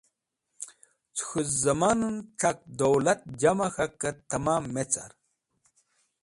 [1.15, 5.21] Cẽ k̃hũ zẽmanẽn c̃hak dowlat jama k̃hakẽ tẽma me carit.